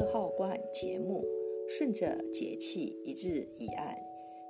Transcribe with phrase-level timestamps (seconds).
[0.00, 1.26] 二号罐节目，
[1.68, 4.02] 顺着节气一日一案，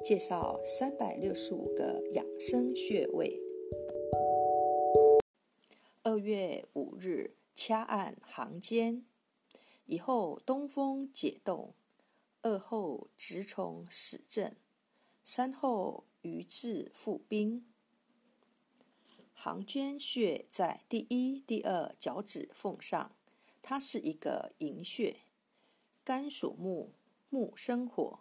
[0.04, 3.40] 介绍三百六十五个养生穴位。
[6.04, 9.04] 二月五日，掐按行间。
[9.86, 11.74] 以后东风解冻，
[12.42, 14.54] 二后直从始正，
[15.24, 17.66] 三后余至复冰。
[19.34, 23.16] 行间穴在第一、第二脚趾缝上，
[23.60, 25.16] 它是一个营穴。
[26.02, 26.92] 肝属木，
[27.28, 28.20] 木生火，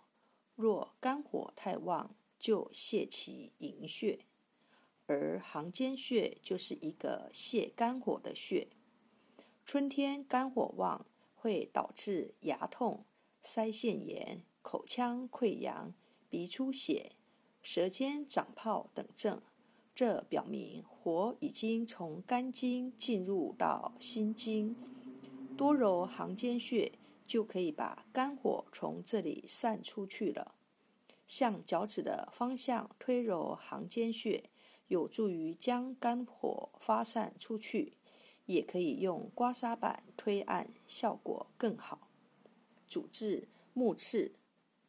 [0.56, 4.20] 若肝火太旺，就泄其营穴。
[5.08, 8.68] 而行间穴就是一个泄肝火的穴。
[9.66, 13.06] 春天肝火旺，会导致牙痛、
[13.44, 15.94] 腮腺炎、口腔溃疡、
[16.30, 17.14] 鼻出血、
[17.64, 19.42] 舌尖长泡等症。
[19.96, 24.76] 这表明火已经从肝经进入到心经，
[25.58, 26.92] 多揉行间穴
[27.30, 30.56] 就可以把肝火从这里散出去了。
[31.28, 34.50] 向脚趾的方向推揉行间穴，
[34.88, 37.94] 有助于将肝火发散出去。
[38.48, 42.10] 也可以用刮痧板推按，效果更好。
[42.88, 44.34] 主治目赤、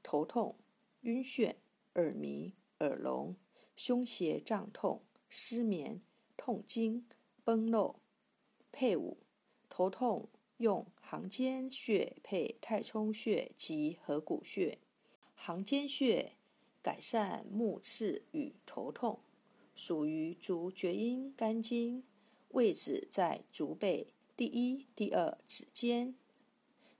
[0.02, 0.56] 头痛、
[1.02, 1.56] 晕眩、
[1.96, 3.36] 耳鸣、耳聋。
[3.76, 6.00] 胸胁胀痛、失眠、
[6.38, 7.06] 痛经、
[7.44, 7.96] 崩漏。
[8.72, 9.18] 配伍：
[9.68, 10.28] 头痛
[10.60, 14.78] 用行间穴配太冲穴及合谷穴。
[15.34, 16.32] 行间穴
[16.82, 19.20] 改善目赤与头痛，
[19.74, 22.04] 属于足厥阴肝经，
[22.50, 26.14] 位置在足背第一、第二指尖，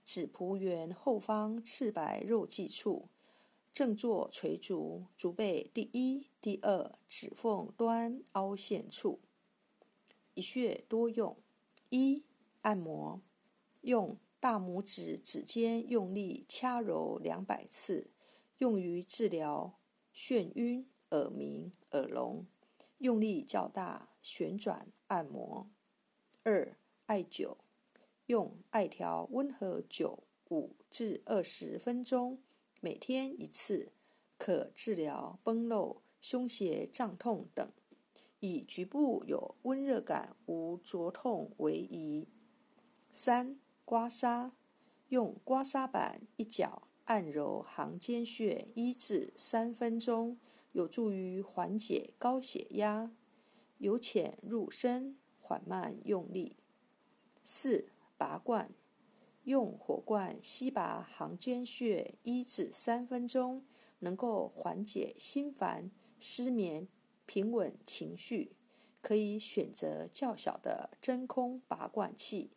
[0.03, 3.09] 指蹼缘后方赤白肉际处。
[3.71, 9.19] 正坐垂足，足背第一、第二指缝端凹陷处，
[10.33, 11.37] 一穴多用。
[11.89, 12.23] 一、
[12.61, 13.21] 按摩，
[13.81, 18.11] 用大拇指指尖用力掐揉两百次，
[18.57, 19.79] 用于治疗
[20.13, 22.45] 眩晕、耳鸣、耳聋。
[22.99, 25.71] 用力较大，旋转按摩。
[26.43, 27.57] 二、艾灸，
[28.27, 30.19] 用艾条温和灸
[30.49, 32.43] 五至二十分钟。
[32.79, 33.91] 每天一次，
[34.37, 37.71] 可治疗崩漏、胸胁胀痛等，
[38.39, 42.27] 以局部有温热感、无灼痛为宜。
[43.11, 43.59] 三、
[43.91, 44.51] 刮痧，
[45.09, 50.39] 用刮痧板一角按揉行间穴一至三分钟，
[50.71, 53.11] 有助于缓解高血压。
[53.79, 56.55] 由浅入深，缓慢用力。
[57.43, 58.71] 四、拔罐。
[59.43, 63.65] 用火罐吸拔行间穴一至三分钟，
[63.99, 66.87] 能够缓解心烦、失眠、
[67.25, 68.55] 平稳情绪。
[69.01, 72.51] 可以选择较小的真空拔罐器。